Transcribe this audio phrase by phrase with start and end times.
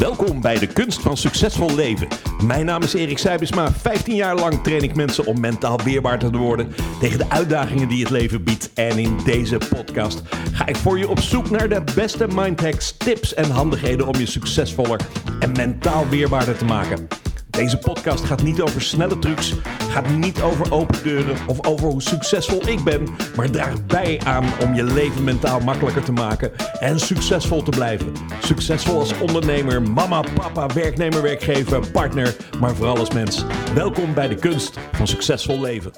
[0.00, 2.08] Welkom bij de Kunst van Succesvol Leven.
[2.44, 3.72] Mijn naam is Erik Seibesma.
[3.72, 8.00] 15 jaar lang train ik mensen om mentaal weerbaar te worden tegen de uitdagingen die
[8.00, 8.70] het leven biedt.
[8.74, 13.34] En in deze podcast ga ik voor je op zoek naar de beste mindhacks, tips
[13.34, 15.00] en handigheden om je succesvoller
[15.40, 17.08] en mentaal weerbaarder te maken.
[17.60, 19.54] Deze podcast gaat niet over snelle trucs,
[19.90, 24.44] gaat niet over open deuren of over hoe succesvol ik ben, maar draagt bij aan
[24.62, 28.12] om je leven mentaal makkelijker te maken en succesvol te blijven.
[28.42, 33.44] Succesvol als ondernemer, mama, papa, werknemer, werkgever, partner, maar vooral als mens.
[33.74, 35.92] Welkom bij de kunst van succesvol leven.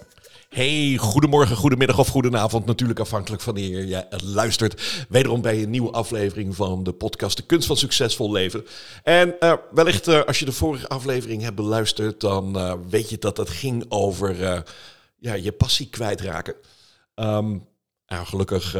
[0.52, 2.66] Hey, goedemorgen, goedemiddag of goedenavond.
[2.66, 5.06] Natuurlijk afhankelijk van wanneer je luistert.
[5.08, 8.66] Wederom bij een nieuwe aflevering van de podcast De Kunst van Succesvol Leven.
[9.02, 13.18] En uh, wellicht uh, als je de vorige aflevering hebt beluisterd, dan uh, weet je
[13.18, 14.64] dat het ging over
[15.18, 16.54] ja, je passie kwijtraken.
[17.14, 17.68] Um,
[18.06, 18.76] nou, gelukkig,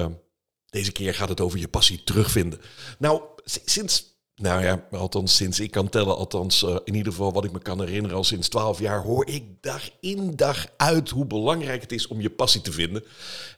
[0.67, 2.61] deze keer gaat het over je passie terugvinden.
[2.99, 4.05] Nou, sinds
[4.43, 7.59] nou ja, althans sinds ik kan tellen, althans uh, in ieder geval wat ik me
[7.59, 11.93] kan herinneren, al sinds twaalf jaar hoor ik dag in dag uit hoe belangrijk het
[11.93, 13.05] is om je passie te vinden.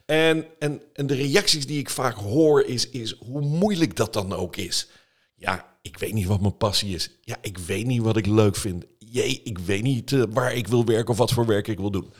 [0.05, 4.33] En, en, en de reacties die ik vaak hoor is, is hoe moeilijk dat dan
[4.33, 4.87] ook is.
[5.35, 7.09] Ja, ik weet niet wat mijn passie is.
[7.21, 8.85] Ja, ik weet niet wat ik leuk vind.
[8.99, 11.91] Jee, ik weet niet uh, waar ik wil werken of wat voor werk ik wil
[11.91, 12.13] doen.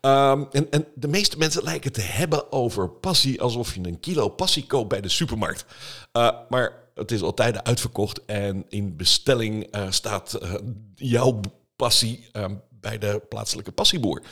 [0.00, 4.28] Um, en, en de meeste mensen lijken te hebben over passie alsof je een kilo
[4.28, 5.64] passie koopt bij de supermarkt.
[6.12, 10.54] Uh, maar het is altijd uitverkocht en in bestelling uh, staat uh,
[10.94, 11.40] jouw
[11.76, 14.22] passie uh, bij de plaatselijke passieboer.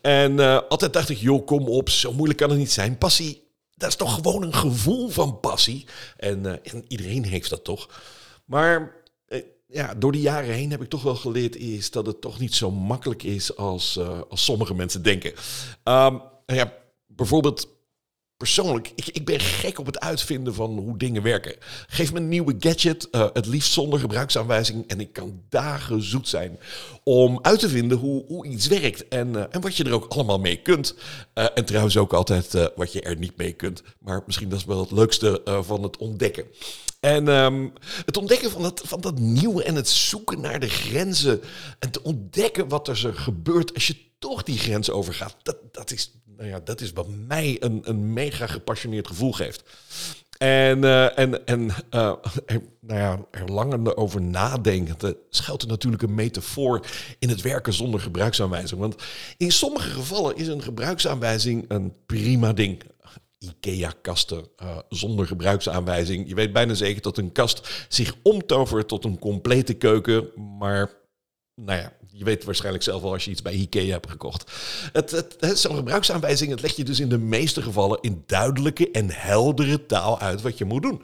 [0.00, 2.98] En altijd dacht ik, joh, kom op, zo moeilijk kan het niet zijn.
[2.98, 3.42] Passie,
[3.74, 5.86] dat is toch gewoon een gevoel van passie.
[6.16, 8.02] En, en iedereen heeft dat toch.
[8.44, 9.02] Maar
[9.66, 12.54] ja, door de jaren heen heb ik toch wel geleerd is dat het toch niet
[12.54, 13.98] zo makkelijk is als,
[14.28, 15.32] als sommige mensen denken.
[15.84, 16.72] Um, ja,
[17.06, 17.68] bijvoorbeeld
[18.36, 21.56] persoonlijk, ik, ik ben gek op het uitvinden van hoe dingen werken.
[21.86, 24.88] Geef me een nieuwe gadget, uh, het liefst zonder gebruiksaanwijzing.
[24.88, 26.58] En ik kan dagen zoet zijn
[27.02, 29.08] om uit te vinden hoe, hoe iets werkt.
[29.08, 30.94] En, uh, en wat je er ook allemaal mee kunt.
[31.34, 33.82] Uh, en trouwens ook altijd wat je er niet mee kunt.
[33.98, 36.44] Maar misschien dat is wel het leukste van het ontdekken.
[37.00, 37.72] En um,
[38.04, 41.40] het ontdekken van dat, van dat nieuwe en het zoeken naar de grenzen.
[41.78, 45.36] En te ontdekken wat er gebeurt als je toch die grens overgaat.
[45.42, 49.62] Dat, dat is nou ja, dat is wat mij een, een mega gepassioneerd gevoel geeft.
[50.38, 52.12] En, uh, en, en uh,
[52.46, 56.86] er, nou ja, er langer over nadenken, schuilt er natuurlijk een metafoor
[57.18, 58.80] in het werken zonder gebruiksaanwijzing.
[58.80, 59.02] Want
[59.36, 62.82] in sommige gevallen is een gebruiksaanwijzing een prima ding.
[63.38, 66.28] IKEA-kasten uh, zonder gebruiksaanwijzing.
[66.28, 70.90] Je weet bijna zeker dat een kast zich omtovert tot een complete keuken, maar
[71.54, 74.52] nou ja, je weet waarschijnlijk zelf wel als je iets bij IKEA hebt gekocht.
[74.92, 79.10] Het, het, Zo'n gebruiksaanwijzing het leg je dus in de meeste gevallen in duidelijke en
[79.10, 81.02] heldere taal uit wat je moet doen.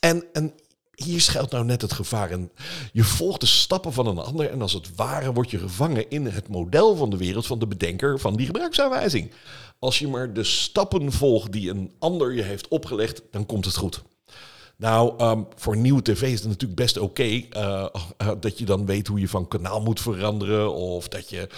[0.00, 0.52] En, en
[0.94, 2.50] hier schuilt nou net het gevaar in.
[2.92, 6.26] Je volgt de stappen van een ander en als het ware word je gevangen in
[6.26, 9.30] het model van de wereld van de bedenker van die gebruiksaanwijzing.
[9.78, 13.76] Als je maar de stappen volgt die een ander je heeft opgelegd, dan komt het
[13.76, 14.02] goed.
[14.78, 17.86] Nou, um, voor nieuwe tv is het natuurlijk best oké uh, uh,
[18.40, 20.72] dat je dan weet hoe je van kanaal moet veranderen.
[20.74, 21.48] Of dat je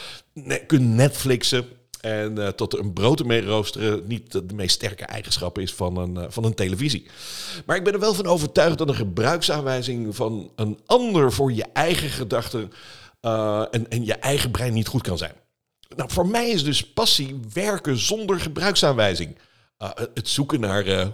[0.66, 1.66] kunt Netflixen.
[2.00, 6.32] En uh, tot een brood ermee roosteren niet de meest sterke eigenschap is van een,
[6.32, 7.06] van een televisie.
[7.66, 11.64] Maar ik ben er wel van overtuigd dat een gebruiksaanwijzing van een ander voor je
[11.72, 12.72] eigen gedachten
[13.70, 15.32] en, en je eigen brein niet goed kan zijn.
[15.96, 19.36] Nou, voor mij is dus passie werken zonder gebruiksaanwijzing.
[20.14, 21.12] het zoeken naar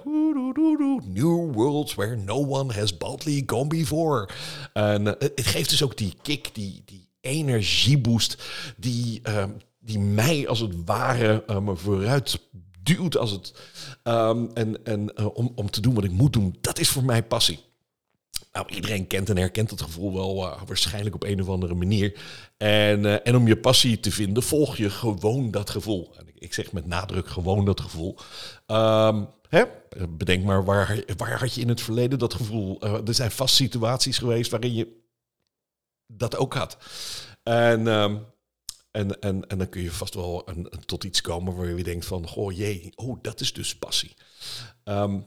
[1.05, 4.29] New worlds where no one has boldly gone before.
[4.73, 8.43] En uh, het geeft dus ook die kick, die, die energieboost,
[8.77, 9.45] die, uh,
[9.81, 12.41] die mij als het ware me vooruit
[12.85, 13.55] duwt als het,
[14.03, 16.57] um, en, en uh, om, om te doen wat ik moet doen.
[16.61, 17.59] Dat is voor mij passie.
[18.53, 22.21] Nou, iedereen kent en herkent het gevoel wel uh, waarschijnlijk op een of andere manier.
[22.57, 26.11] En, en om je passie te vinden, volg je gewoon dat gevoel.
[26.19, 28.17] En ik zeg met nadruk gewoon dat gevoel.
[28.67, 29.65] Um, Hè?
[30.09, 32.85] Bedenk maar, waar, waar had je in het verleden dat gevoel?
[32.85, 35.03] Uh, er zijn vast situaties geweest waarin je
[36.07, 36.77] dat ook had.
[37.43, 38.27] En, um,
[38.91, 42.29] en, en, dan kun je vast wel een, tot iets komen waar je denkt van,
[42.29, 44.15] goh jee, oh, dat is dus passie.
[44.85, 45.27] Um,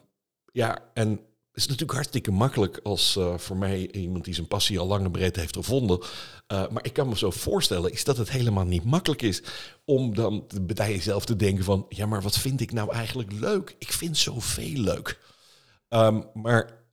[0.51, 1.19] ja, en
[1.57, 5.11] is natuurlijk hartstikke makkelijk als uh, voor mij iemand die zijn passie al lang en
[5.11, 5.99] breed heeft gevonden.
[5.99, 9.41] Uh, maar ik kan me zo voorstellen, is dat het helemaal niet makkelijk is
[9.85, 13.75] om dan bij jezelf te denken van, ja, maar wat vind ik nou eigenlijk leuk?
[13.77, 15.19] Ik vind zoveel leuk.
[15.89, 16.83] Um, maar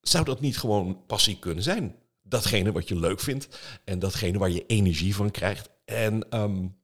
[0.00, 1.96] zou dat niet gewoon passie kunnen zijn?
[2.22, 3.48] Datgene wat je leuk vindt
[3.84, 5.70] en datgene waar je energie van krijgt.
[5.84, 6.76] En um,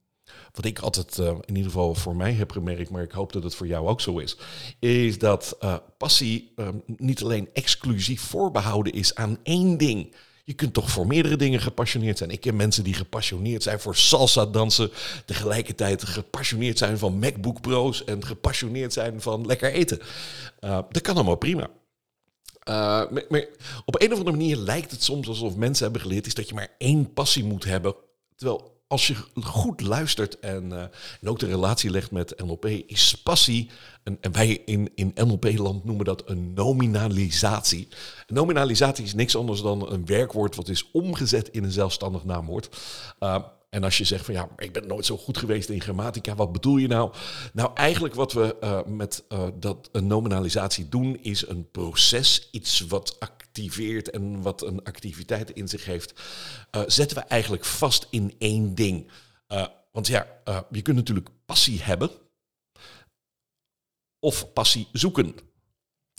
[0.53, 3.43] wat ik altijd uh, in ieder geval voor mij heb gemerkt, maar ik hoop dat
[3.43, 4.37] het voor jou ook zo is,
[4.79, 10.15] is dat uh, passie uh, niet alleen exclusief voorbehouden is aan één ding.
[10.43, 12.29] Je kunt toch voor meerdere dingen gepassioneerd zijn.
[12.29, 14.91] Ik ken mensen die gepassioneerd zijn voor salsa dansen,
[15.25, 19.99] tegelijkertijd gepassioneerd zijn van MacBook Pro's en gepassioneerd zijn van lekker eten.
[20.59, 21.69] dat kan allemaal prima.
[22.69, 23.45] Uh, maar,
[23.85, 26.53] op een of andere manier lijkt het soms alsof mensen hebben geleerd is dat je
[26.53, 27.95] maar één passie moet hebben.
[28.35, 30.81] Terwijl als je goed luistert en, uh,
[31.21, 33.69] en ook de relatie legt met NLP, is passie,
[34.03, 37.87] en, wij in, in NLP-land noemen dat een nominalisatie.
[38.27, 42.69] Nominalisatie is niks anders dan een werkwoord wat is omgezet in een zelfstandig naamwoord.
[43.19, 43.35] Uh,
[43.71, 46.51] en als je zegt van ja, ik ben nooit zo goed geweest in grammatica, wat
[46.51, 47.13] bedoel je nou?
[47.53, 52.79] Nou, eigenlijk wat we uh, met uh, dat een nominalisatie doen, is een proces, iets
[52.79, 56.13] wat activeert en wat een activiteit in zich heeft,
[56.71, 59.11] uh, zetten we eigenlijk vast in één ding.
[59.91, 60.27] want ja,
[60.71, 62.09] je kunt natuurlijk passie hebben
[64.19, 65.35] of passie zoeken.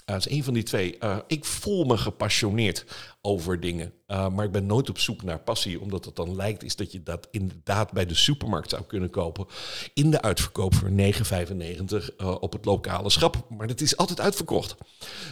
[0.04, 0.96] Dat is een van die twee.
[1.00, 2.84] Uh, ik voel me gepassioneerd
[3.20, 3.92] over dingen.
[4.06, 5.80] Uh, maar ik ben nooit op zoek naar passie.
[5.80, 9.46] Omdat het dan lijkt is dat je dat inderdaad bij de supermarkt zou kunnen kopen.
[9.94, 13.46] In de uitverkoop voor 9,95 uh, op het lokale schap.
[13.48, 14.74] Maar dat is altijd uitverkocht.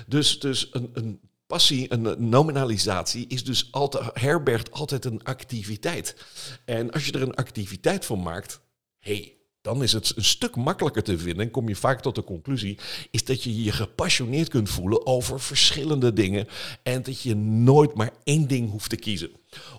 [0.07, 6.17] Dus, dus een, een passie, een nominalisatie, is dus altijd, herbergt altijd een activiteit.
[6.65, 8.61] En als je er een activiteit van maakt,
[8.99, 11.45] hey, dan is het een stuk makkelijker te vinden.
[11.45, 12.79] En kom je vaak tot de conclusie,
[13.11, 16.47] is dat je je gepassioneerd kunt voelen over verschillende dingen.
[16.83, 19.31] En dat je nooit maar één ding hoeft te kiezen.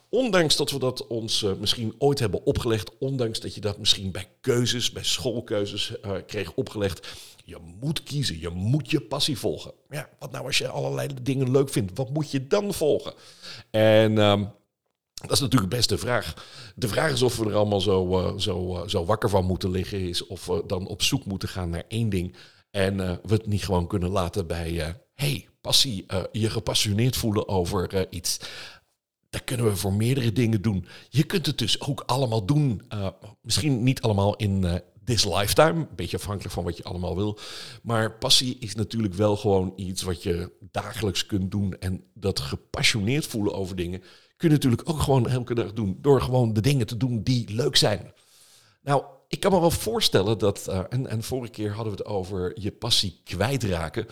[0.10, 4.12] Ondanks dat we dat ons uh, misschien ooit hebben opgelegd, ondanks dat je dat misschien
[4.12, 7.08] bij keuzes, bij schoolkeuzes uh, kreeg opgelegd.
[7.46, 9.72] Je moet kiezen, je moet je passie volgen.
[9.90, 13.14] Ja, wat nou als je allerlei dingen leuk vindt, wat moet je dan volgen?
[13.70, 14.52] En um,
[15.22, 16.34] dat is natuurlijk best de vraag.
[16.76, 19.72] De vraag is of we er allemaal zo, uh, zo, uh, zo wakker van moeten
[19.72, 22.36] liggen, is of we dan op zoek moeten gaan naar één ding.
[22.72, 28.08] En uh, we het niet gewoon kunnen laten bij, hey, passie, je gepassioneerd voelen over
[28.10, 28.40] iets.
[29.30, 30.86] Dat kunnen we voor meerdere dingen doen.
[31.10, 32.82] Je kunt het dus ook allemaal doen.
[33.42, 37.40] misschien niet allemaal in this lifetime, een beetje afhankelijk van wat je allemaal wil.
[37.84, 41.76] Maar passie is natuurlijk wel gewoon iets wat je dagelijks kunt doen.
[41.80, 44.04] En dat gepassioneerd voelen over dingen
[44.42, 45.98] kun je natuurlijk ook gewoon elke dag doen.
[46.02, 48.14] Door gewoon de dingen te doen die leuk zijn.
[48.82, 52.08] Nou, ik kan me wel voorstellen dat, uh, en, en vorige keer hadden we het
[52.08, 54.06] over je passie kwijtraken.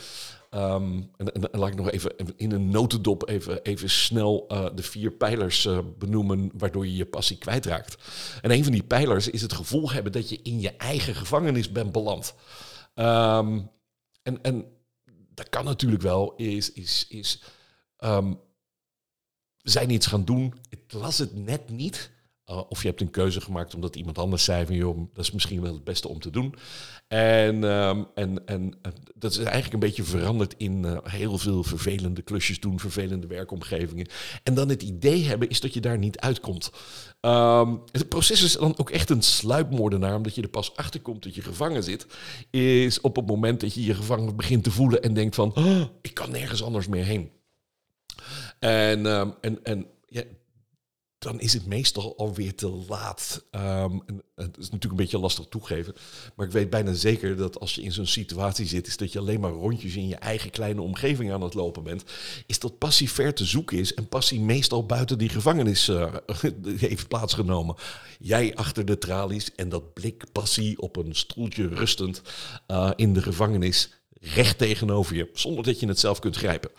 [0.51, 4.83] Um, en, en, laat ik nog even in een notendop even, even snel uh, de
[4.83, 7.97] vier pijlers uh, benoemen waardoor je je passie kwijtraakt.
[8.41, 11.71] En een van die pijlers is het gevoel hebben dat je in je eigen gevangenis
[11.71, 12.35] bent beland.
[12.95, 13.69] Um,
[14.23, 14.65] en, en
[15.33, 17.43] dat kan natuurlijk wel, is, is, is
[17.99, 18.39] um,
[19.61, 20.53] zijn iets gaan doen.
[20.69, 22.11] Het was het net niet.
[22.49, 25.31] Uh, of je hebt een keuze gemaakt omdat iemand anders zei van joh, dat is
[25.31, 26.55] misschien wel het beste om te doen.
[27.07, 28.73] En, um, en, en
[29.15, 34.07] dat is eigenlijk een beetje veranderd in uh, heel veel vervelende klusjes doen, vervelende werkomgevingen.
[34.43, 36.71] En dan het idee hebben is dat je daar niet uitkomt.
[37.21, 41.23] Um, het proces is dan ook echt een sluipmoordenaar, omdat je er pas achter komt
[41.23, 42.07] dat je gevangen zit.
[42.49, 45.81] Is op het moment dat je je gevangen begint te voelen en denkt van oh,
[46.01, 47.29] ik kan nergens anders meer heen.
[48.59, 50.23] En, um, en, en ja,
[51.19, 53.45] dan is het meestal alweer te laat.
[53.51, 54.03] Um,
[54.35, 55.95] het is natuurlijk een beetje lastig toegeven.
[56.35, 59.19] Maar ik weet bijna zeker dat als je in zo'n situatie zit, is dat je
[59.19, 62.03] alleen maar rondjes in je eigen kleine omgeving aan het lopen bent.
[62.45, 66.13] Is dat passie ver te zoeken is en passie meestal buiten die gevangenis uh,
[66.77, 67.75] heeft plaatsgenomen.
[68.19, 72.21] Jij achter de tralies en dat blik passie op een stoeltje rustend
[72.67, 73.89] uh, in de gevangenis
[74.21, 76.71] recht tegenover je, zonder dat je het zelf kunt grijpen.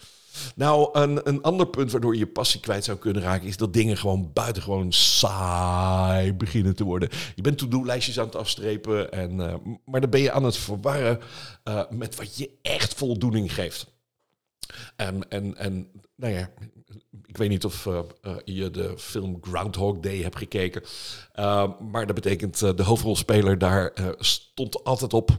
[0.55, 3.73] Nou, een, een ander punt waardoor je je passie kwijt zou kunnen raken, is dat
[3.73, 7.09] dingen gewoon buitengewoon saai beginnen te worden.
[7.35, 11.21] Je bent to-do-lijstjes aan het afstrepen, en, uh, maar dan ben je aan het verwarren
[11.65, 13.87] uh, met wat je echt voldoening geeft.
[14.97, 16.51] En, en, en nou ja,
[17.27, 18.01] ik weet niet of uh,
[18.45, 20.83] je de film Groundhog Day hebt gekeken.
[21.91, 25.31] Maar dat betekent de hoofdrolspeler daar stond altijd op,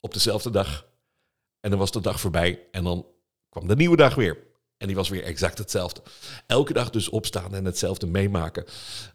[0.00, 0.86] op dezelfde dag.
[1.60, 3.06] En dan was de dag voorbij en dan
[3.52, 4.50] kwam de nieuwe dag weer.
[4.76, 6.02] En die was weer exact hetzelfde.
[6.46, 8.64] Elke dag dus opstaan en hetzelfde meemaken.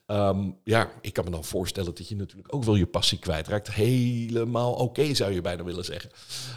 [0.06, 3.74] Um, ja, ik kan me dan voorstellen dat je natuurlijk ook wel je passie kwijtraakt.
[3.74, 6.10] Helemaal oké zou je bijna willen zeggen.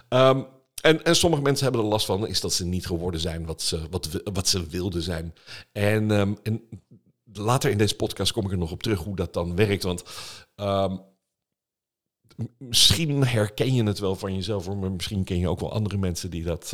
[0.08, 0.46] Um,
[0.82, 3.62] en, en sommige mensen hebben er last van, is dat ze niet geworden zijn wat
[3.62, 5.34] ze, wat, wat ze wilden zijn.
[5.72, 6.62] En, um, en
[7.32, 9.82] later in deze podcast kom ik er nog op terug hoe dat dan werkt.
[9.82, 10.02] Want
[12.58, 16.30] misschien herken je het wel van jezelf, maar misschien ken je ook wel andere mensen
[16.30, 16.72] die dat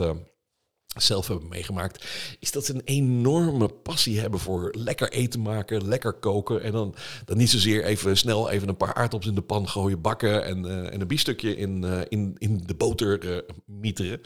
[0.96, 2.06] zelf hebben meegemaakt,
[2.38, 6.62] is dat ze een enorme passie hebben voor lekker eten maken, lekker koken.
[6.62, 10.00] En dan, dan niet zozeer even snel even een paar aardappels in de pan gooien,
[10.00, 14.20] bakken en, uh, en een biefstukje in, uh, in, in de boter uh, mieteren.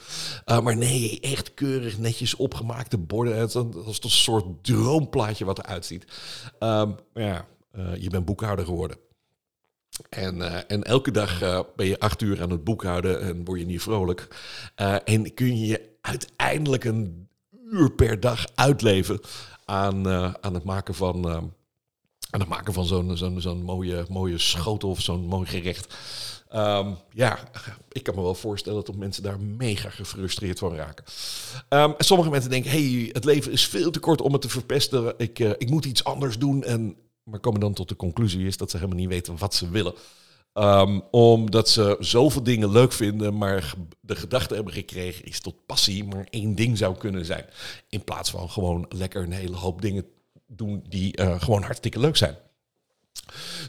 [0.45, 3.39] maar nee, echt keurig netjes opgemaakte borden.
[3.39, 6.05] Het is een soort droomplaatje wat eruit ziet.
[6.59, 7.47] Um, ja,
[7.99, 8.97] je bent boekhouder geworden.
[10.09, 13.83] En, en elke dag ben je acht uur aan het boekhouden en word je niet
[13.83, 14.29] vrolijk.
[15.05, 17.29] en kun je je uiteindelijk een
[17.71, 19.21] uur per dag uitleven
[19.65, 21.35] aan, uh, aan het maken van, uh,
[22.31, 25.95] aan het maken van zo'n zo'n zo'n mooie, mooie schotel of zo'n mooi gerecht.
[26.55, 27.39] Um, ja,
[27.89, 31.05] ik kan me wel voorstellen dat mensen daar mega gefrustreerd van raken.
[31.69, 35.15] En sommige mensen denken, hey, het leven is veel te kort om het te verpesten.
[35.17, 36.65] Ik, uh, ik moet iets anders doen.
[36.65, 39.71] En, maar komen dan tot de conclusie is dat ze helemaal niet weten wat ze
[39.71, 39.95] willen.
[40.55, 46.05] Um, omdat ze zoveel dingen leuk vinden, maar de gedachte hebben gekregen is tot passie
[46.05, 47.45] maar één ding zou kunnen zijn.
[47.89, 50.05] In plaats van gewoon lekker een hele hoop dingen
[50.47, 52.37] doen die uh, gewoon hartstikke leuk zijn.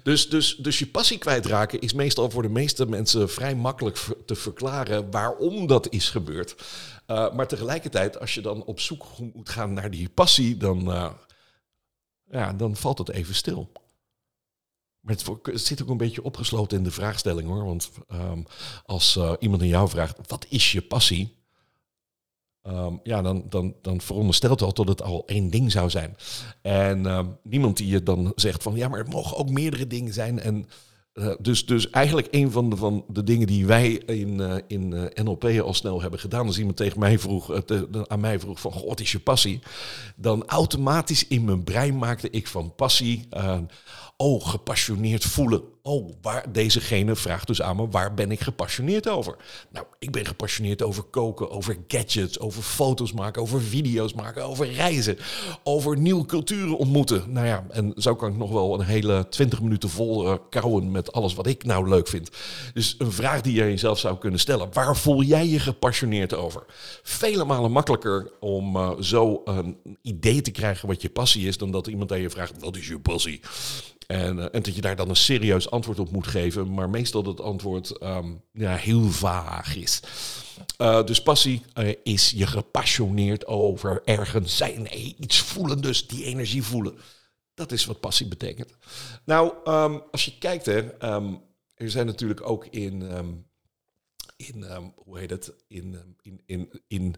[0.04, 4.36] Dus, dus, dus je passie kwijtraken is meestal voor de meeste mensen vrij makkelijk te
[4.36, 6.56] verklaren waarom dat is gebeurd.
[7.08, 11.12] Uh, maar tegelijkertijd, als je dan op zoek moet gaan naar die passie, dan, uh,
[12.32, 13.72] ja, dan valt het even stil.
[15.02, 17.66] Maar het, zit ook een beetje opgesloten in de vraagstelling hoor.
[17.66, 18.46] Want um,
[18.86, 21.40] als uh, iemand aan jou vraagt, wat is je passie?
[22.64, 26.16] Um, ja, dan, dan, dan veronderstelt al dat het al één ding zou zijn.
[26.62, 30.14] En um, niemand die je dan zegt van, ja, maar het mogen ook meerdere dingen
[30.14, 30.40] zijn.
[30.40, 30.66] En
[31.14, 34.92] uh, dus, dus eigenlijk een van de, van de dingen die wij in, uh, in
[34.92, 37.62] uh, NLP al snel hebben gedaan, als iemand tegen mij vroeg,
[38.08, 39.60] aan mij vroeg van, God is je passie?
[40.16, 43.28] Dan automatisch in mijn brein maakte ik van passie
[44.18, 45.62] oh, gepassioneerd voelen.
[45.84, 46.10] Oh,
[46.50, 49.36] dezegene vraagt dus aan me, waar ben ik gepassioneerd over?
[49.70, 54.72] Nou, ik ben gepassioneerd over koken, over gadgets, over foto's maken, over video's maken, over
[54.72, 55.18] reizen,
[55.64, 57.32] over nieuwe culturen ontmoeten.
[57.32, 60.92] Nou ja, en zo kan ik nog wel een hele twintig minuten vol uh, kouwen
[60.92, 62.30] met alles wat ik nou leuk vind.
[62.74, 66.66] Dus een vraag die je jezelf zou kunnen stellen, waar voel jij je gepassioneerd over?
[67.04, 71.72] Vele malen makkelijker om uh, zo een idee te krijgen wat je passie is, dan
[71.72, 73.42] dat iemand aan je vraagt, wat is je passie?
[74.12, 77.24] En, uh, en, dat je daar dan een serieus antwoord op moet geven, maar meestal
[77.24, 80.00] dat antwoord um, ja, heel vaag is.
[80.78, 84.88] Uh, dus passie uh, is je gepassioneerd over ergens zijn,
[85.24, 86.98] iets voelen, dus die energie voelen.
[87.54, 88.76] Dat is wat passie betekent.
[89.26, 91.42] Nou, um, als je kijkt, hè, um,
[91.76, 93.02] er zijn natuurlijk ook in
[94.48, 97.16] in, um, hoe heet het, in, um, in, in, in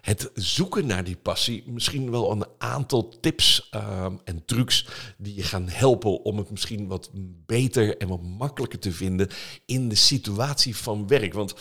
[0.00, 4.88] het zoeken naar die passie misschien wel een aantal tips um, en trucs
[5.18, 7.10] die je gaan helpen om het misschien wat
[7.46, 9.28] beter en wat makkelijker te vinden
[9.66, 11.32] in de situatie van werk.
[11.32, 11.54] Want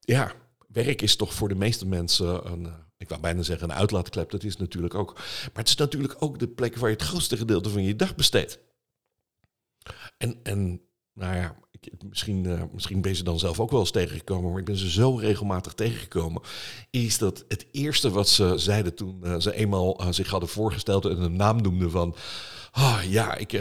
[0.00, 0.32] ja,
[0.68, 4.44] werk is toch voor de meeste mensen een, ik wou bijna zeggen een uitlaatklep, dat
[4.44, 5.14] is natuurlijk ook.
[5.14, 8.14] Maar het is natuurlijk ook de plek waar je het grootste gedeelte van je dag
[8.14, 8.58] besteedt.
[10.16, 10.80] En, en
[11.12, 11.56] nou ja,
[12.08, 14.76] misschien, uh, misschien ben je ze dan zelf ook wel eens tegengekomen, maar ik ben
[14.76, 16.42] ze zo regelmatig tegengekomen.
[16.90, 21.04] Is dat het eerste wat ze zeiden toen uh, ze eenmaal uh, zich hadden voorgesteld
[21.04, 22.14] en een naam noemden van.
[22.72, 23.52] Oh, ja, ik,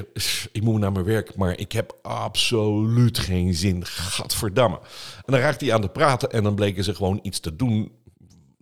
[0.51, 3.85] ik moet naar mijn werk, maar ik heb absoluut geen zin.
[3.85, 4.77] Gadverdamme.
[5.15, 7.91] En dan raakte hij aan de praten en dan bleken ze gewoon iets te doen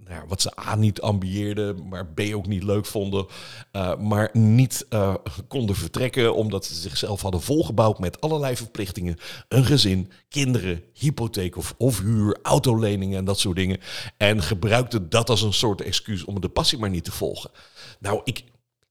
[0.07, 3.25] nou wat ze A niet ambieerden, maar B ook niet leuk vonden.
[3.71, 5.15] Uh, maar niet uh,
[5.47, 9.17] konden vertrekken omdat ze zichzelf hadden volgebouwd met allerlei verplichtingen.
[9.47, 13.79] Een gezin, kinderen, hypotheek of, of huur, autoleningen en dat soort dingen.
[14.17, 17.49] En gebruikten dat als een soort excuus om de passie maar niet te volgen.
[17.99, 18.43] Nou, ik,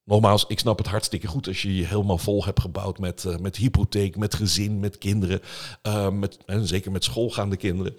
[0.05, 3.37] Nogmaals, ik snap het hartstikke goed als je je helemaal vol hebt gebouwd met, uh,
[3.37, 5.41] met hypotheek, met gezin, met kinderen,
[5.83, 7.97] uh, met, en zeker met schoolgaande kinderen.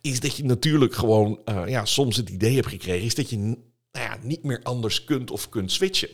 [0.00, 3.56] Is dat je natuurlijk gewoon ja, soms het idee hebt gekregen, is dat je
[3.94, 6.08] nou ja, niet meer anders kunt of kunt switchen.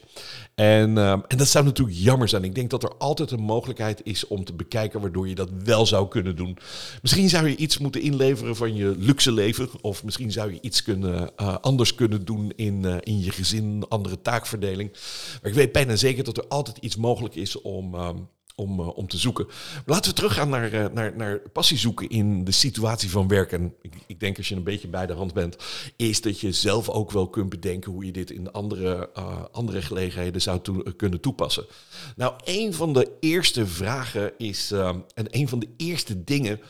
[0.54, 2.44] En, uh, en dat zou natuurlijk jammer zijn.
[2.44, 5.86] Ik denk dat er altijd een mogelijkheid is om te bekijken waardoor je dat wel
[5.86, 6.58] zou kunnen doen.
[7.02, 9.68] Misschien zou je iets moeten inleveren van je luxe leven.
[9.80, 13.84] Of misschien zou je iets kunnen, uh, anders kunnen doen in, uh, in je gezin,
[13.88, 14.90] andere taakverdeling.
[15.42, 18.16] Maar ik weet bijna zeker dat er altijd iets mogelijk is om, ehm,
[18.54, 19.46] om, uh, om te zoeken.
[19.86, 23.74] laten we teruggaan naar, uh, naar, naar passie zoeken in de situatie van werken.
[23.82, 25.56] Ik, ik, denk als je een beetje bij de hand bent,
[25.96, 29.82] is dat je zelf ook wel kunt bedenken hoe je dit in andere, uh, andere
[29.82, 30.60] gelegenheden zou
[30.96, 31.66] kunnen toepassen.
[32.16, 36.60] Nou, een van de eerste vragen is, en een van de eerste dingen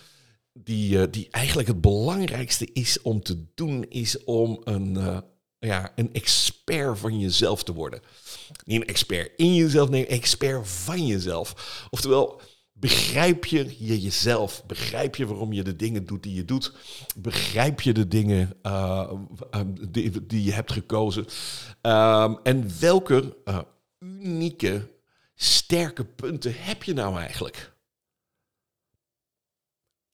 [0.53, 5.23] die, die eigenlijk het belangrijkste is om te doen, is om een,
[5.61, 8.03] ja, een expert van jezelf te worden.
[8.65, 11.87] Niet een expert in jezelf, nee, een expert van jezelf.
[11.91, 12.41] Oftewel,
[12.81, 14.67] Begrijp je, je jezelf?
[14.67, 16.73] Begrijp je waarom je de dingen doet die je doet?
[17.17, 19.13] Begrijp je de dingen uh,
[19.89, 21.27] die, die, je hebt gekozen?
[21.83, 23.59] Um, en welke uh,
[23.99, 24.91] unieke,
[25.35, 27.73] sterke punten heb je nou eigenlijk?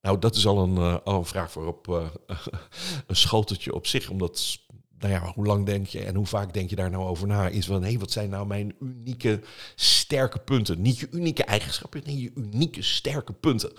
[0.01, 1.87] Nou, dat is al een, al een vraag voor op
[3.07, 4.59] een schoteltje op zich, omdat
[4.99, 7.49] nou ja, hoe lang denk je en hoe vaak denk je daar nou over na?
[7.49, 9.41] Is van, hé, wat zijn nou mijn unieke
[9.75, 10.83] sterke punten?
[10.83, 13.73] Niet je unieke eigenschappen, nee, je unieke sterke punten.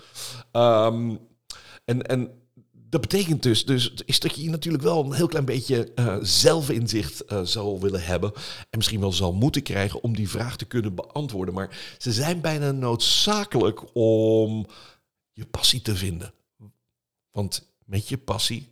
[0.52, 1.18] Um,
[1.84, 2.30] en, en
[2.72, 7.32] dat betekent dus, dus is dat je natuurlijk wel een heel klein beetje uh, zelfinzicht
[7.32, 8.32] uh, zal willen hebben.
[8.70, 11.54] En misschien wel zal moeten krijgen om die vraag te kunnen beantwoorden.
[11.54, 14.66] Maar ze zijn bijna noodzakelijk om
[15.32, 16.34] je passie te vinden.
[17.30, 18.68] Want met je passie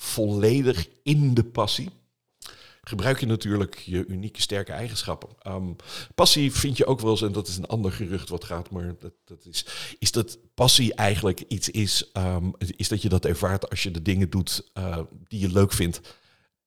[0.00, 1.90] volledig in de passie,
[2.82, 5.28] gebruik je natuurlijk je unieke sterke eigenschappen.
[5.46, 5.76] Um,
[6.14, 8.94] passie vind je ook wel eens, en dat is een ander gerucht wat gaat, maar
[8.98, 9.66] dat, dat is,
[9.98, 14.02] is dat passie eigenlijk iets is, um, is dat je dat ervaart als je de
[14.02, 16.00] dingen doet uh, die je leuk vindt.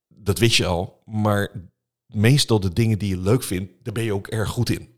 [0.07, 1.71] Dat wist je al, maar
[2.05, 4.92] meestal de dingen die je leuk vindt, daar ben je ook erg goed in.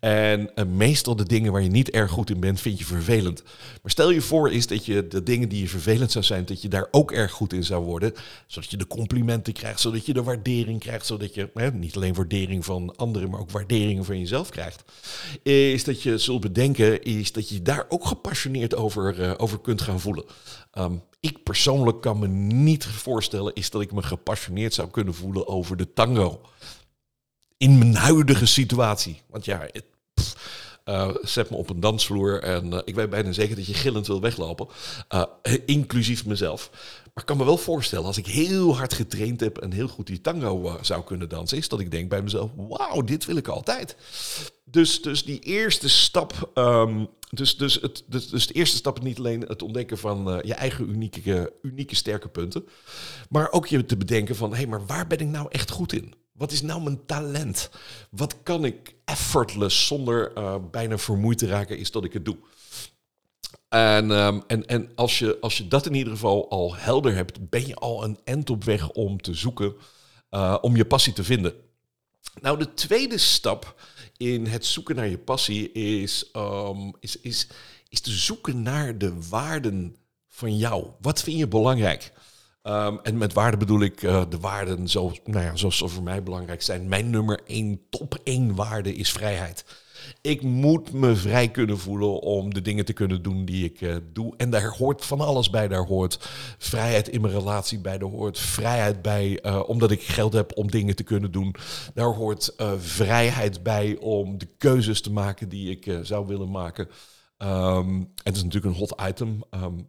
[0.00, 3.42] En uh, meestal de dingen waar je niet erg goed in bent, vind je vervelend.
[3.82, 6.62] Maar stel je voor is dat je de dingen die je vervelend zou zijn, dat
[6.62, 8.12] je daar ook erg goed in zou worden.
[8.46, 12.64] Zodat je de complimenten krijgt, zodat je de waardering krijgt, zodat je niet alleen waardering
[12.64, 14.84] van anderen, maar ook waarderingen van jezelf krijgt.
[15.42, 19.82] Is dat je zult bedenken, is dat je daar ook gepassioneerd over, uh, over kunt
[19.82, 20.24] gaan voelen.
[20.78, 25.48] Um, ik persoonlijk kan me niet voorstellen, is dat ik me gepassioneerd zou kunnen voelen
[25.48, 26.40] over de tango
[27.56, 29.22] in mijn huidige situatie.
[29.26, 29.68] Want ja,
[30.84, 34.06] uh, zet me op een dansvloer en uh, ik weet bijna zeker dat je gillend
[34.06, 34.68] wil weglopen.
[35.14, 35.24] Uh,
[35.66, 36.70] inclusief mezelf.
[37.04, 40.06] Maar ik kan me wel voorstellen, als ik heel hard getraind heb en heel goed
[40.06, 43.48] die tango zou kunnen dansen, is dat ik denk bij mezelf, wauw, dit wil ik
[43.48, 43.96] altijd.
[44.64, 49.04] Dus, dus die eerste stap, um, dus, dus, het, dus, dus de eerste stap is
[49.04, 52.64] niet alleen het ontdekken van je eigen unieke, unieke sterke punten,
[53.28, 55.92] maar ook je te bedenken van, hé, hey, maar waar ben ik nou echt goed
[55.92, 56.14] in?
[56.34, 57.70] Wat is nou mijn talent?
[58.10, 62.36] Wat kan ik effortless zonder uh, bijna vermoeid te raken, is dat ik het doe.
[63.68, 67.48] En, um, en, en als, je, als je dat in ieder geval al helder hebt,
[67.48, 69.74] ben je al een end op weg om te zoeken,
[70.30, 71.54] uh, om je passie te vinden.
[72.40, 73.80] Nou, de tweede stap
[74.16, 77.48] in het zoeken naar je passie is, um, is, is,
[77.88, 79.96] is te zoeken naar de waarden
[80.28, 80.86] van jou.
[81.00, 82.12] Wat vind je belangrijk?
[82.68, 86.02] Um, en met waarde bedoel ik uh, de waarden zo, nou ja, zoals ze voor
[86.02, 86.88] mij belangrijk zijn.
[86.88, 89.64] Mijn nummer één, top één waarde is vrijheid.
[90.20, 93.96] Ik moet me vrij kunnen voelen om de dingen te kunnen doen die ik uh,
[94.12, 94.34] doe.
[94.36, 95.68] En daar hoort van alles bij.
[95.68, 97.98] Daar hoort vrijheid in mijn relatie bij.
[97.98, 101.54] Daar hoort vrijheid bij uh, omdat ik geld heb om dingen te kunnen doen.
[101.94, 106.88] Daar hoort vrijheid bij om de keuzes te maken die ik zou willen maken.
[107.38, 109.42] Um, en het is natuurlijk een hot item.
[109.50, 109.88] Um,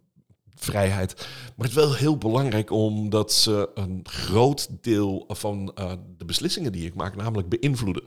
[0.56, 1.14] vrijheid.
[1.56, 6.72] Maar het is wel heel belangrijk omdat ze een groot deel van uh, de beslissingen
[6.72, 8.02] die ik maak namelijk beïnvloeden.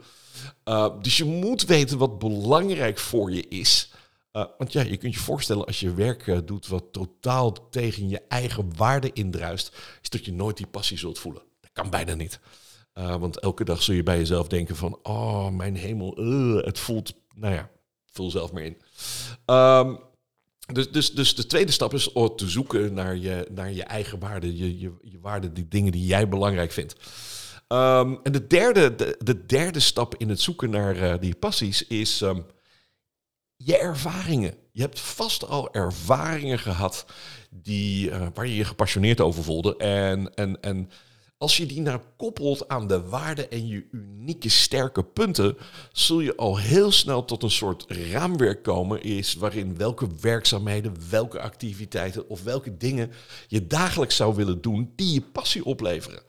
[0.65, 3.91] Uh, dus je moet weten wat belangrijk voor je is.
[4.33, 8.21] Uh, want ja, je kunt je voorstellen als je werk doet wat totaal tegen je
[8.27, 11.41] eigen waarde indruist, is dat je nooit die passie zult voelen.
[11.61, 12.39] Dat kan bijna niet.
[12.93, 16.15] want elke dag zul je bij jezelf denken van, oh mijn hemel,
[16.65, 17.69] het voelt, nou ja,
[18.11, 18.77] vul zelf maar in.
[19.45, 19.99] Um,
[20.73, 24.19] dus, dus, dus de tweede stap is om te zoeken naar je, naar je eigen
[24.19, 26.95] waarden, je, je, je waarden, die dingen die jij belangrijk vindt.
[27.67, 31.87] Um, en de derde, de, de, derde stap in het zoeken naar uh, die passies
[31.87, 32.45] is um,
[33.55, 34.53] je ervaringen.
[34.71, 37.05] Je hebt vast al ervaringen gehad
[37.49, 39.77] die, uh, waar je je gepassioneerd over voelde.
[39.77, 40.89] En, en, en
[41.39, 45.57] als je die nou koppelt aan de waarden en je unieke sterke punten,
[45.91, 51.41] zul je al heel snel tot een soort raamwerk komen is waarin welke werkzaamheden, welke
[51.41, 53.11] activiteiten of welke dingen
[53.47, 56.21] je dagelijks zou willen doen die je passie opleveren.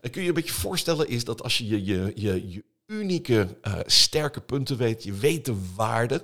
[0.00, 3.74] En kun je een beetje voorstellen is dat als je je, je, je, unieke uh,
[3.86, 6.22] sterke punten weet, je weet de waarden,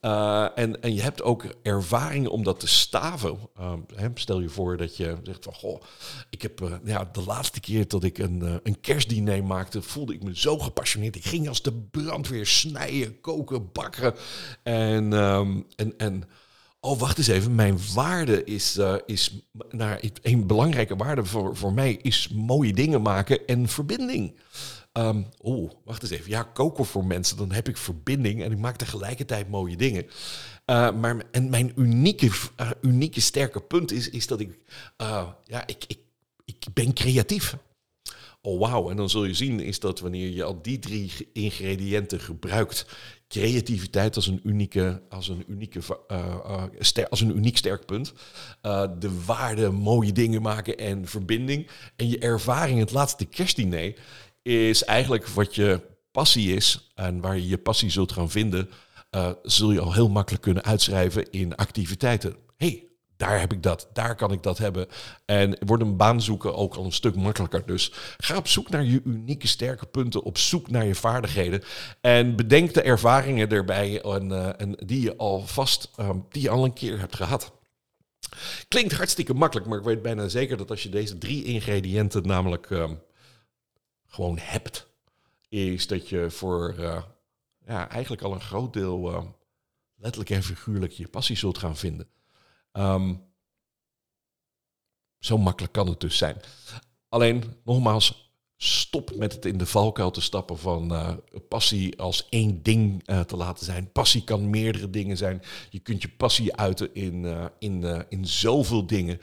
[0.00, 3.38] uh, en, en je hebt ook ervaring om dat te staven.
[3.60, 3.72] Uh,
[4.14, 5.82] stel je voor dat je zegt van, goh,
[6.30, 10.22] ik heb uh, ja, de laatste keer dat ik een, een kerstdiner maakte, voelde ik
[10.22, 11.16] me zo gepassioneerd.
[11.16, 14.14] Ik ging als de brandweer snijden, koken, bakken.
[14.62, 16.24] En, um, en, en
[16.80, 21.92] oh, wacht eens even, mijn waarde is, is nou, een belangrijke waarde voor, voor mij
[22.02, 24.34] is mooie dingen maken en verbinding.
[24.98, 26.30] Um, Oeh, wacht eens even.
[26.30, 30.04] Ja, koken voor mensen, dan heb ik verbinding en ik maak tegelijkertijd mooie dingen.
[30.66, 34.58] Uh, maar en mijn unieke, uh, unieke sterke punt is, is dat ik,
[35.02, 35.98] uh, ja, ik, ik,
[36.44, 37.56] ik ben creatief.
[38.40, 38.90] oh wauw.
[38.90, 42.86] En dan zul je zien is dat wanneer je al die drie ingrediënten gebruikt,
[43.28, 45.80] creativiteit als een unieke, als een unieke,
[46.78, 48.12] ster, als een uniek sterk punt,
[48.98, 53.94] de waarde, mooie dingen maken en verbinding en je ervaring, het laatste kerstdiner,
[54.46, 55.80] is eigenlijk wat je
[56.10, 58.70] passie is en waar je je passie zult gaan vinden,
[59.42, 62.36] zul je al heel makkelijk kunnen uitschrijven in activiteiten.
[62.56, 64.86] hey, daar heb ik dat, daar kan ik dat hebben.
[65.24, 67.66] En wordt een baan zoeken ook al een stuk makkelijker.
[67.66, 71.62] Dus ga op zoek naar je unieke sterke punten, op zoek naar je vaardigheden.
[72.00, 76.64] En bedenk de ervaringen erbij en, en die je al vast, um, die je al
[76.64, 77.52] een keer hebt gehad.
[78.68, 82.70] Klinkt hartstikke makkelijk, maar ik weet bijna zeker dat als je deze drie ingrediënten namelijk
[82.70, 83.00] um,
[84.06, 84.88] gewoon hebt,
[85.48, 87.02] is dat je voor uh,
[87.66, 89.24] ja, eigenlijk al een groot deel uh,
[89.96, 92.08] letterlijk en figuurlijk je passie zult gaan vinden.
[92.72, 93.24] Um,
[95.18, 96.36] zo makkelijk kan het dus zijn.
[97.08, 101.12] Alleen, nogmaals, stop met het in de valkuil te stappen van uh,
[101.48, 103.92] passie als één ding te laten zijn.
[103.92, 105.42] Passie kan meerdere dingen zijn.
[105.70, 109.20] Je kunt je passie uiten in, in, in zoveel dingen.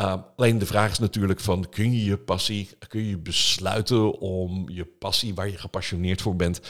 [0.00, 4.68] Uh, alleen de vraag is natuurlijk van, kun je je passie, kun je besluiten om
[4.68, 6.60] je passie waar je gepassioneerd voor bent,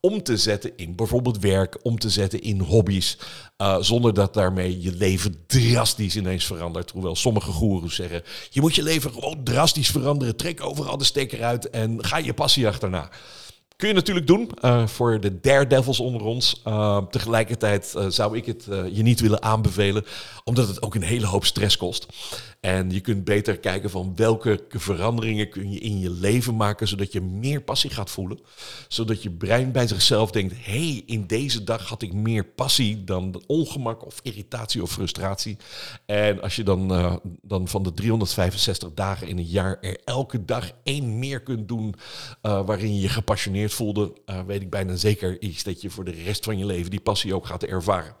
[0.00, 3.18] om te zetten in bijvoorbeeld werk, om te zetten in hobby's,
[3.58, 6.90] uh, zonder dat daarmee je leven drastisch ineens verandert.
[6.90, 11.44] Hoewel sommige goeroes zeggen, je moet je leven gewoon drastisch veranderen, trek overal de stekker
[11.44, 13.10] uit en ga je passie achterna.
[13.76, 16.62] Kun je natuurlijk doen uh, voor de daredevils onder ons.
[16.64, 20.04] Uh, tegelijkertijd uh, zou ik het je niet willen aanbevelen,
[20.44, 22.06] omdat het ook een hele hoop stress kost.
[22.66, 27.12] En je kunt beter kijken van welke veranderingen kun je in je leven maken, zodat
[27.12, 28.38] je meer passie gaat voelen.
[28.88, 33.04] Zodat je brein bij zichzelf denkt, hé, hey, in deze dag had ik meer passie
[33.04, 35.56] dan ongemak of irritatie of frustratie.
[36.06, 36.88] En als je dan,
[37.42, 41.94] dan van de 365 dagen in een jaar er elke dag één meer kunt doen
[42.40, 46.22] waarin je je gepassioneerd voelde, uh, weet ik bijna zeker is dat je voor de
[46.24, 48.14] rest van je leven die passie ook gaat ervaren.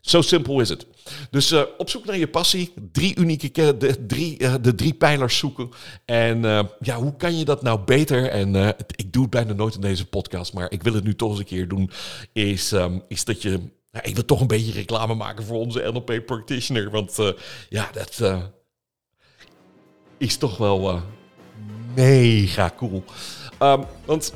[0.00, 0.86] Zo simpel is het.
[1.30, 5.38] Dus uh, op zoek naar je passie, drie unieke, de drie, uh, de drie pijlers
[5.38, 5.68] zoeken.
[6.04, 8.28] En uh, ja, hoe kan je dat nou beter?
[8.28, 8.54] En
[8.96, 11.38] ik doe het bijna nooit in deze podcast, maar ik wil het nu toch eens
[11.38, 11.90] een keer doen.
[12.32, 13.50] Is, um, is dat je,
[13.90, 16.90] nou, ik wil toch een beetje reclame maken voor onze NLP practitioner.
[16.90, 17.16] Want
[17.68, 18.42] ja, dat
[20.18, 21.02] is toch wel
[21.94, 23.04] mega cool.
[23.62, 24.32] Um, want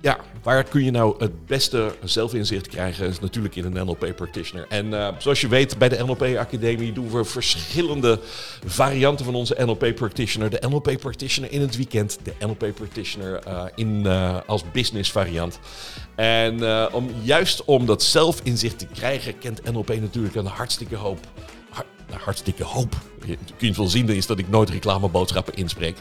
[0.00, 3.06] ja, waar kun je nou het beste zelfinzicht krijgen?
[3.06, 4.66] Is natuurlijk in een NLP Practitioner.
[4.68, 8.18] En uh, zoals je weet, bij de NLP Academie doen we verschillende
[8.64, 10.50] varianten van onze NLP Practitioner.
[10.50, 15.58] De NLP Practitioner in het weekend, de NLP Practitioner uh, in, uh, als business variant.
[16.14, 21.18] En om, juist om dat zelfinzicht te krijgen, kent NLP natuurlijk een hartstikke hoop.
[22.10, 22.94] Hartstikke hoop.
[23.24, 25.96] Je kunt wel zien is dat ik nooit reclameboodschappen inspreek.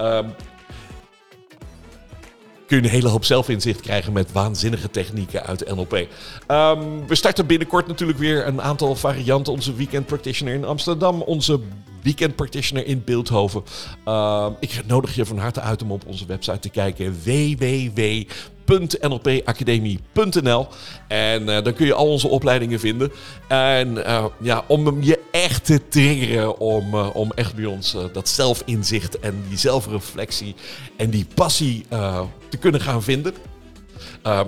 [0.00, 0.34] Um,
[2.70, 5.92] kun je een hele hoop zelfinzicht krijgen met waanzinnige technieken uit NLP.
[5.92, 9.52] Um, we starten binnenkort natuurlijk weer een aantal varianten.
[9.52, 11.60] Onze Weekend Practitioner in Amsterdam, onze
[12.02, 13.62] Weekend Practitioner in Beeldhoven.
[14.08, 18.22] Uh, ik nodig je van harte uit om op onze website te kijken www
[18.70, 20.66] www.nlpacademie.nl.
[21.08, 23.12] En uh, dan kun je al onze opleidingen vinden.
[23.48, 28.28] En uh, ja, om je echt te triggeren om, uh, om echt bij ons dat
[28.28, 30.54] zelfinzicht en die zelfreflectie
[30.96, 31.86] en die passie
[32.48, 33.34] te kunnen gaan vinden.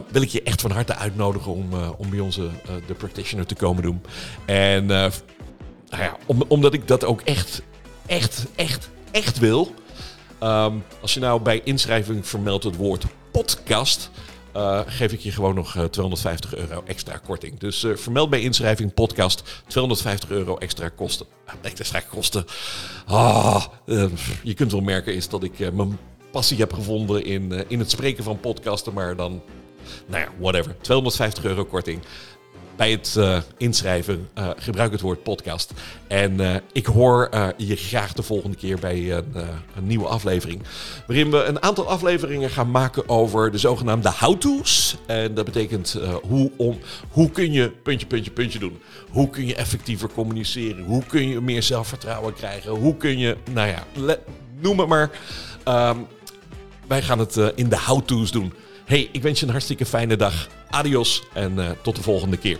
[0.08, 2.48] wil ik je echt van harte uitnodigen om, om bij onze
[2.86, 4.02] de practitioner te komen doen.
[4.44, 5.12] En nou
[5.88, 7.62] ja, om, omdat ik dat ook echt,
[8.06, 9.74] echt, echt, echt wil.
[10.42, 14.10] Um, als je nou bij inschrijving vermeldt het woord podcast,
[14.56, 17.58] uh, geef ik je gewoon nog uh, 250 euro extra korting.
[17.58, 21.26] Dus uh, vermeld bij inschrijving podcast 250 euro extra kosten.
[21.62, 22.44] extra kosten.
[23.06, 23.64] Ah,
[24.42, 25.98] je kunt wel merken is dat ik mijn
[26.30, 29.42] passie heb gevonden in, in het spreken van podcasten, maar dan,
[30.06, 30.76] nou ja, whatever.
[30.80, 32.02] 250 euro korting
[32.82, 35.72] bij het uh, inschrijven uh, gebruik het woord podcast.
[36.06, 39.34] En uh, ik hoor je graag de volgende keer bij een,
[39.76, 40.62] een, nieuwe aflevering.
[41.06, 44.96] Waarin we een aantal afleveringen gaan maken over de zogenaamde how-to's.
[45.06, 46.78] En dat betekent hoe, om,
[47.10, 48.78] hoe kun je puntje, puntje, puntje doen.
[49.10, 50.84] Hoe kun je effectiever communiceren?
[50.84, 52.70] Hoe kun je meer zelfvertrouwen krijgen?
[52.70, 53.84] Hoe kun je, nou ja,
[54.60, 55.10] noem het maar.
[55.68, 56.06] Um,
[56.86, 58.52] wij gaan het in de how-to's doen.
[58.84, 60.48] Hey, ik wens je een hartstikke fijne dag.
[60.72, 62.58] Adios en eh, tot de volgende keer.